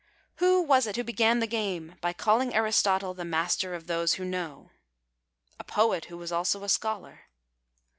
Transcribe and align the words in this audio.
Who 0.37 0.63
was 0.63 0.87
it 0.87 0.95
who 0.95 1.03
began 1.03 1.41
the 1.41 1.45
game 1.45 1.93
by 2.01 2.11
calling 2.11 2.55
Aristotle" 2.55 3.13
the 3.13 3.23
master 3.23 3.75
of 3.75 3.85
those 3.85 4.13
who 4.13 4.25
know"? 4.25 4.71
A 5.59 5.63
poet 5.63 6.05
who 6.05 6.17
was 6.17 6.31
also 6.31 6.63
a 6.63 6.69
scholar. 6.69 7.25